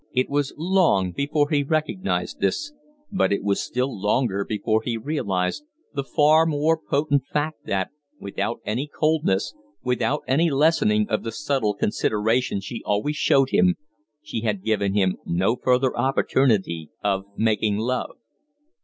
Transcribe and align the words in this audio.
It 0.15 0.31
was 0.31 0.51
long 0.57 1.11
before 1.11 1.51
he 1.51 1.61
recognized 1.61 2.39
this; 2.39 2.73
but 3.11 3.31
it 3.31 3.43
was 3.43 3.61
still 3.61 3.95
longer 4.01 4.43
before 4.43 4.81
he 4.81 4.97
realized 4.97 5.63
the 5.93 6.03
far 6.03 6.47
more 6.47 6.75
potent 6.75 7.27
fact 7.31 7.67
that, 7.67 7.91
without 8.19 8.61
any 8.65 8.87
coldness, 8.87 9.53
without 9.83 10.23
any 10.27 10.49
lessening 10.49 11.07
of 11.07 11.21
the 11.21 11.31
subtle 11.31 11.75
consideration 11.75 12.61
she 12.61 12.81
always 12.83 13.15
showed 13.15 13.49
him, 13.51 13.75
she 14.23 14.41
had 14.41 14.63
given 14.63 14.95
him 14.95 15.17
no 15.23 15.55
further 15.55 15.95
opportunity 15.95 16.89
of 17.03 17.25
making 17.37 17.77
love. 17.77 18.15